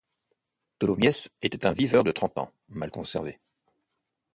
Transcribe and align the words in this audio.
Tholomyès 0.79 1.29
était 1.43 1.67
un 1.67 1.73
viveur 1.73 2.03
de 2.03 2.11
trente 2.11 2.35
ans, 2.39 2.51
mal 2.69 2.89
conservé. 2.89 3.39